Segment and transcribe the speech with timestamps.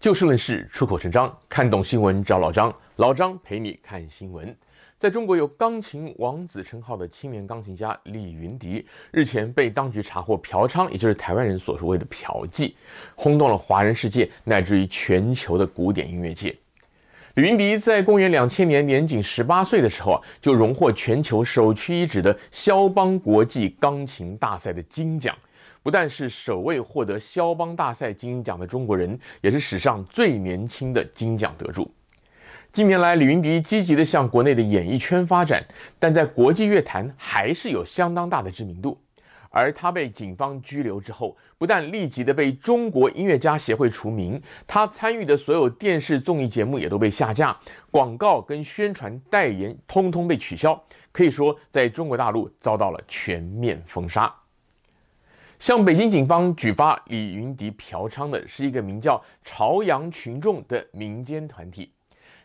[0.00, 4.56] 就事论事，出口成章，看懂新闻找老张，老张陪你看新闻。
[4.96, 12.72] 在中国有“钢琴王子”称号的青年钢琴家李云迪，日前被当局查获嫖娼，也就是台湾人所说的嫖妓，
[13.14, 16.56] 轰动了华人世界，乃至于全球的古典音乐界。
[17.34, 25.36] 李云迪在公元两千年年仅十八岁的时候啊，就荣获全球首屈一指的肖邦国际钢琴大赛的金奖。
[25.82, 31.90] 不但是首位获得肖邦大赛金奖的中国人，也是史上最年轻的金奖得主。
[32.72, 35.64] 近年来，李云迪积极地向国内的演艺圈发展，
[35.98, 39.00] 但在国际乐坛还是有相当大的知名度。
[39.52, 47.58] 而他被警方拘留之后，不但立即的被中国音乐家协会除名，他参与的所有电视综艺节目也都被下架，
[47.90, 54.32] 广告跟宣传代言通通被取消，可以说在中国大陆遭到了全面封杀。
[55.60, 61.92] 向北京警方举发李云迪嫖娼的是一个名叫朝阳群众的民间团体，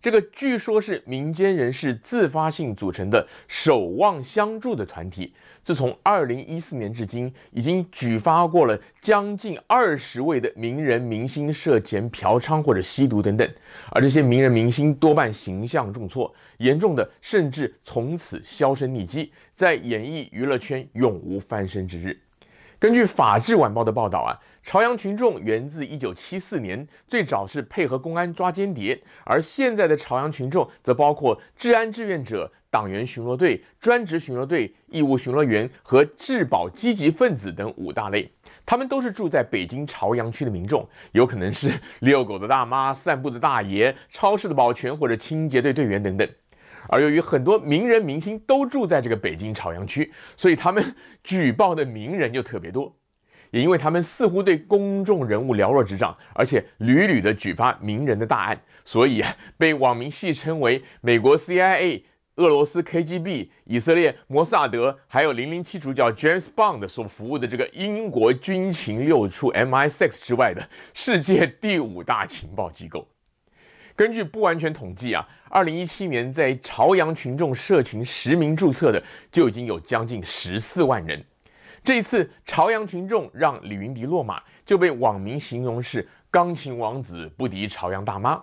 [0.00, 5.34] 这个据说是民间人士自发性组成的守望相助的团体。
[5.62, 13.46] 自从二零一四年至今，已经举发过了将近二十位的名人明星涉嫌嫖娼或者吸毒等等，
[13.90, 22.18] 而这些名人明星多半形象重挫，严重的甚至从此销声匿迹，在演艺娱乐圈永无翻身之日。
[22.82, 38.28] 根据《法制晚报》的报道啊，朝阳群众源自一九七四年，最早是配合公安抓间谍，而现在的朝阳群众则包括治安志愿者、党员巡逻队、专职巡逻队、义务巡逻员和治保积极分子等五大类。
[38.66, 46.28] 他们都是住在北京朝阳区的民众，有可能是遛狗的大妈、散步的大爷、超市的保全或者清洁队队员等等。
[46.92, 52.94] 而由于很多名人明星都住在这个北京朝阳区，所以他们 举报的名人就特别多。
[53.50, 62.02] 也因为他们似乎对公众人物了若指掌，而且屡屡的举发名人的大案，所以啊，被网民戏称为美国 CIA、
[62.36, 73.08] 俄罗斯 KGB、以色列摩萨德，还有《零零七》主角 James Bond 所服务的这个英国军情六处 MI6 之外的世界第五大情报机构。
[73.94, 81.24] 根据不完全统计啊，二零一七年在朝阳群众社群实名注册的就已经有将近十四万人。
[81.84, 88.42] 这一次朝阳群众让李云迪落马，就被网民形容是钢琴王子不敌朝阳大妈。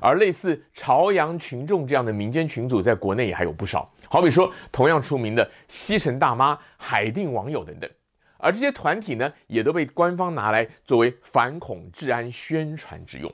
[0.00, 3.92] 而类似朝阳群众这样的民间群组，在国内也还有不少。
[4.08, 7.90] 好比说，同样出名的西城大妈、海淀网友等等。
[8.38, 13.32] 而这些团体呢，也都被官方拿来作为反恐治安宣传之用。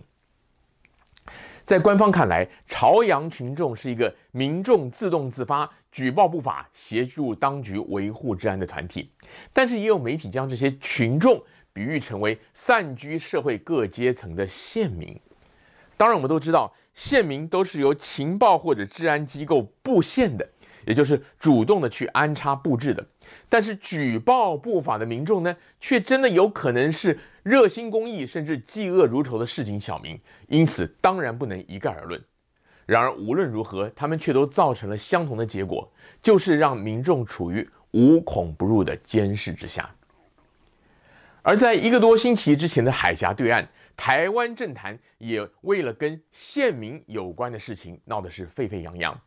[1.66, 9.10] 在官方看来，朝阳群众是一个民众自动自发、举报不法、协助当局维护治安的团体，
[9.52, 15.20] 但是也有媒体将这些群众比喻成为散居社会各阶层的县民。
[15.96, 20.48] 当然，我们都知道，县民都是由情报或者治安机构布线的。
[20.86, 23.04] 也就是主动的去安插布置的，
[23.48, 32.22] 但是举报不法的民众呢，却真的有可能是热心公益甚至嫉恶如仇的市井小民，因此当然不能一概而论。
[32.86, 35.92] 然而无论如何，他们却都造成了相同的结果，
[36.22, 39.92] 就是让民众处于无孔不入的监视之下。
[41.42, 49.20] 而在一个多星期之前的海峡对岸，台湾政坛也为了跟县民有关的事情闹得是沸沸扬扬。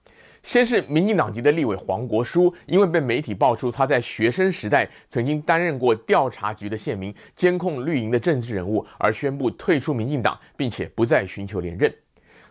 [0.43, 11.93] 先是民进党籍的立委黄国书，因为被媒体爆出他在学生时代曾经担任过调查局的县民、监控绿营的政治人物，而宣布退出民进党，并且不再寻求连任。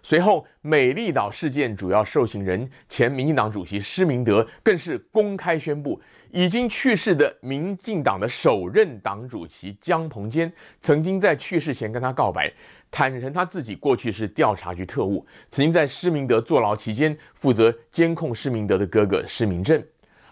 [0.02, 6.00] 随后，美丽岛事件主要受刑人前民进党主席施明德更是公开宣布，
[6.30, 10.50] 已经去世的民进党的首任党主席江鹏坚
[10.80, 12.52] 曾经在去世前跟他告白，
[12.90, 19.82] 坦承他自己过去是调查局特务，曾经在施明德坐牢期间负责监控施明德的哥哥施明正。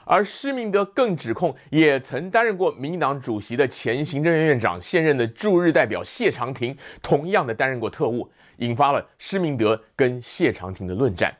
[0.06, 11.36] 而施明德更指控，也曾担任过民进党主席的前行政院院长、现任的驻日代表谢长廷，同样的担任过特务，引发了施明德跟谢长廷的论战。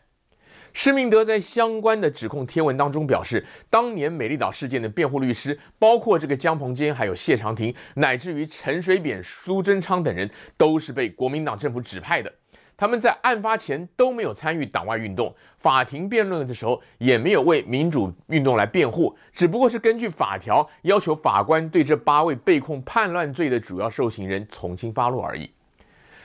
[0.73, 10.29] 施明德在相关的指控贴文当中表示，当年美丽岛事件的辩护律师，包括这个江鹏坚，还有谢长廷，乃至于陈水扁、苏贞昌等人，
[10.59, 12.31] 都是被国民党政府指派的。
[12.77, 25.51] 他们在案发前都没有参与党外运动，法庭辩论的时候也没有为民主运动来辩护，只不过是根据法条要求法官对这八位被控叛乱罪的主要受刑人从轻发落而已。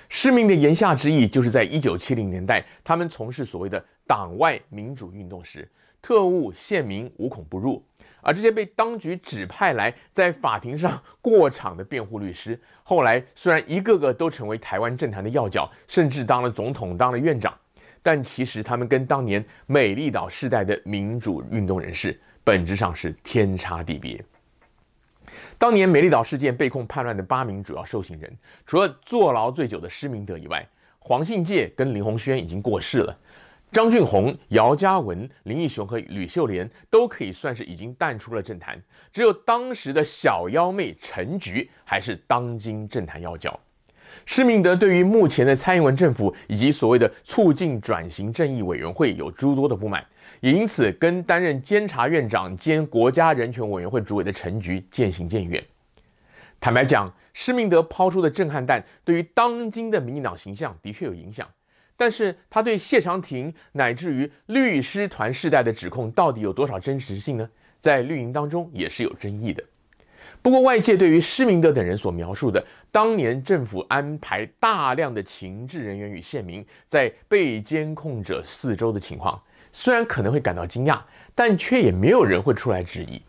[0.10, 5.66] 施明的言下之意就是在一九七零年代，他们从事所谓的党外民主运动时，
[6.02, 7.82] 特务线民无孔不入，
[8.22, 17.54] 而这些被当局指派来在法庭上过场的辩护律师，后来虽然一个个都成为台湾政坛的要角，甚至当了总统、当了院长，
[18.02, 24.24] 但其实他们跟当年美丽岛世代的民主运动人士本质上是天差地别。
[25.58, 28.36] 当年美丽岛事件被控叛乱的八名主要受刑人，
[28.66, 30.68] 除了坐牢最久的施明德以外，
[31.00, 33.18] 黄信介跟林鸿轩已经过世了。
[33.72, 38.78] 张俊宏、姚嘉文、林义雄和吕秀莲都可以算是已经淡出了政坛，
[39.14, 43.58] 只有当时的小妖妹陈菊还是当今政坛要角。
[44.26, 50.06] 施明德对于目前的蔡英文政府以及所谓的促进转型正义委员会有诸多的不满，
[50.42, 55.64] 也因此跟担任监察院长兼国家人权委员会主委的陈菊渐行渐远。
[56.60, 61.48] 坦白讲，施明德抛出的震撼弹对于当今的民进党形象的确有影响。
[62.02, 67.48] 但是他对谢长廷乃至于律师团世代的指控到底有多少真实性呢？
[67.80, 69.64] 在绿营当中也是有争议的。
[70.42, 79.40] 不过外界对于施明德等人所描述的当年政府安排大量的情治人员与县民在被监控者四周的情况，
[79.72, 81.00] 虽然可能会感到惊讶，
[81.36, 83.22] 但却也没有人会出来质疑，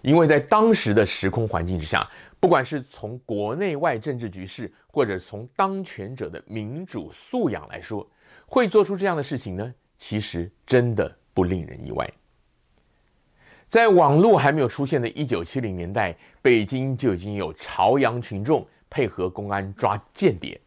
[0.00, 2.08] 因为在当时的时空环境之下。
[2.40, 8.06] 不管是从国内外政治局势，或者从当权者的民主素养来说，
[8.46, 9.74] 会做出这样的事情呢？
[9.98, 12.08] 其实真的不令人意外。
[13.66, 20.60] 在网络还没有出现的一九七零年代，北京就已经有朝阳群众配合公安抓间谍，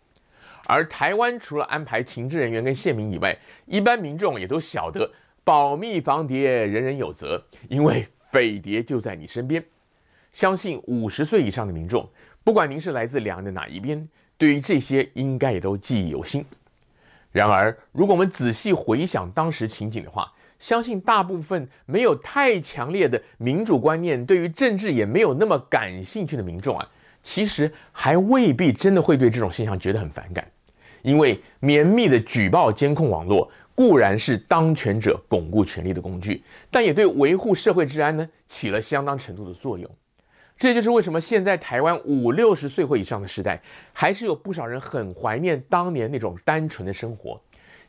[0.65, 5.09] 而台湾除了安排情治人员跟线民以外，一般民众也都晓得
[5.43, 9.63] 保密防谍，人人有责，因为匪谍就在你身边。
[10.33, 12.09] 相信五十岁以上的民众，
[12.43, 16.43] 不管您是来自两岸的哪一边，对于这些应该也都记忆犹新。
[17.37, 26.89] 然而，如果我们仔细回想当时情景的话，相信大部分没有太强烈的民主观念，对于政治也没有那么感兴趣的民众啊，
[27.21, 30.43] 其实还未必真的会对这种现象觉得很反感，
[31.03, 36.41] 因为绵密的举报监控网络固然是当权者巩固权力的工具，
[36.71, 39.87] 但也对维护社会治安呢起了相当程度的作用。
[40.57, 43.61] 这就是为什么现在台湾五六十岁或以上的时代，
[43.93, 47.39] 还是有不少人很怀念当年那种单纯的生活，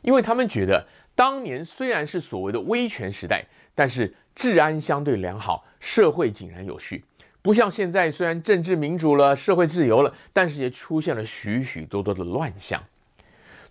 [0.01, 0.85] 因为他们觉得
[1.15, 3.43] 当年虽然是所谓的威权时代，
[3.73, 7.03] 但是治安相对良好，社会井然有序，
[7.41, 12.81] 不像现在虽然政治民主了，社会自由了，但是也出现了许许多多的乱象。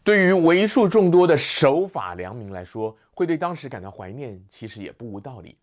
[0.02, 5.56] 对于为数众多的守法良民来说，会对当时感到怀念，其实也不无道理。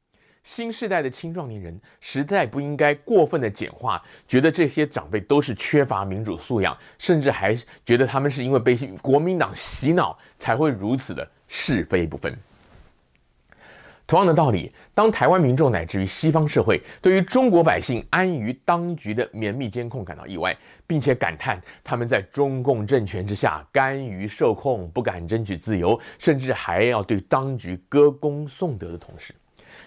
[0.45, 12.37] 新时代的青壮年人实在不应该过分的简化，觉得这些长辈都是缺乏民主素养，甚至还觉得他们是因为被国民党洗脑才会如此的是非不分。
[14.05, 20.55] 同样的道理，当台湾民众乃至于西方社会对于中国百姓安于当局的绵密监控感到意外，
[20.85, 29.33] 并且感叹他们在中共政权之下甘于受控，不敢争取自由，甚至还要对当局歌功颂德的同时，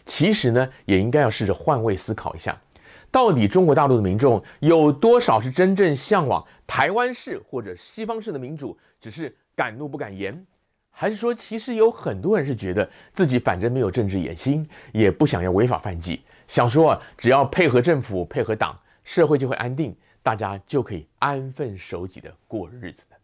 [0.04, 2.60] 其实呢，也应该要试着换位思考一下，
[3.10, 10.46] 到底中国大陆的民众有多少是真正向往台湾式或者西方式的民主，只是敢怒不敢言，
[10.90, 23.16] 还是说其实有很多人是觉得自己反正没有政治野心，也不想要违法犯纪，想说，只要配合政府、配合党，社会就会安定，大家就可以安分守己的过日子的。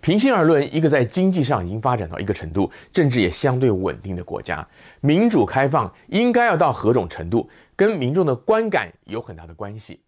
[0.00, 4.66] 平心而论，一个在经济上已经发展到一个程度，政治也相对稳定的国家，
[5.00, 10.00] 民主开放应该要到何种程度，跟民众的观感有很大的关系。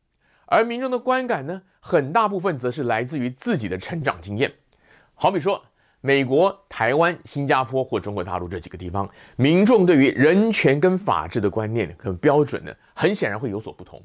[0.46, 4.52] 而民众的观感呢，很大部分则是来自于自己的成长经验。
[5.14, 5.62] 好比说，
[6.00, 14.02] 美国、台湾、新加坡或中国大陆这几个地方，民众对于人权跟法治的观念跟标准呢，很显然会有所不同。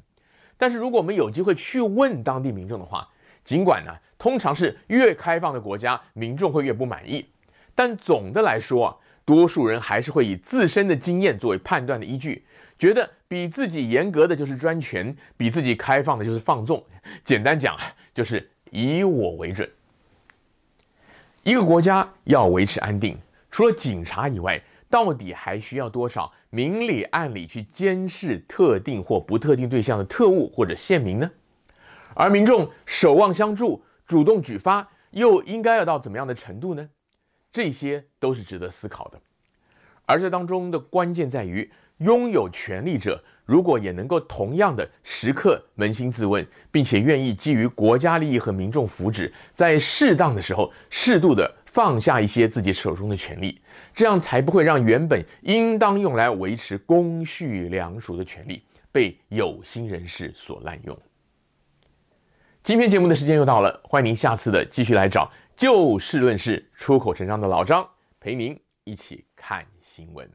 [0.58, 3.08] 但是如果我们有机会去问当地民众的话，
[3.48, 7.26] 尽管呢，通常是越开放的国家，民众会越不满意，
[7.74, 12.44] 但总的来说啊，多数人还是会以自身的经验作为判断的依据，
[12.78, 16.84] 觉得比自己严格的就是专权，比自己开放的就是放纵。
[17.24, 17.78] 简单讲，
[18.14, 19.70] 就是以我为准。
[21.44, 23.18] 一个国家要维持安定，
[23.50, 31.32] 除了警察以外，到底还需要多少明里暗里去监视特定或不特定对象的特务或者线民呢？
[32.20, 36.90] 而民众守望相助、主动举发，又应该要到怎么样的程度呢？
[37.52, 39.22] 这些都是值得思考的。
[40.08, 53.62] 而这当中的关键在于，拥有权力者如果也能够同样的时刻扪心自问，并且愿意基于国家利益和民众福祉，在适当的时候适度的放下一些自己手中的权利，
[53.94, 60.98] 这样才不会让原本应当用来维持公序良俗的权利被有心人士所滥用。
[62.68, 67.88] 今天节目的时间又到了，欢迎您下次的继续来找就事论事、出口成章的老张
[68.20, 70.30] 陪您一起看新闻。